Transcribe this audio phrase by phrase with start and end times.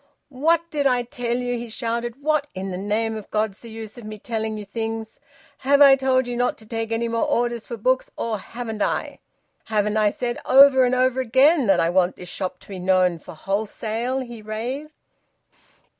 [0.33, 2.23] "What did I tell ye?" he shouted.
[2.23, 5.19] "What in the name of God's the use o' me telling ye things?
[5.59, 9.19] Have I told ye not to take any more orders for books, or haven't I?
[9.65, 13.19] Haven't I said over and over again that I want this shop to be known
[13.19, 14.89] for wholesale?" He raved.